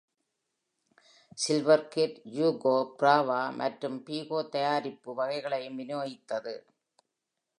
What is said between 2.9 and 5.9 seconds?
Brava மற்றும் Pico தயாரிப்பு வகைளையும்